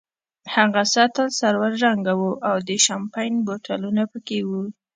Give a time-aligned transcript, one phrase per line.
[0.55, 4.63] هغه سطل سلور رنګه وو او د شیمپین بوتلونه پکې وو.